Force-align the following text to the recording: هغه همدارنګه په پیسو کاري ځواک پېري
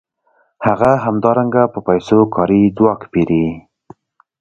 هغه 0.65 0.91
همدارنګه 1.05 1.63
په 1.73 1.79
پیسو 1.87 2.19
کاري 2.35 2.61
ځواک 2.77 3.01
پېري 3.11 3.45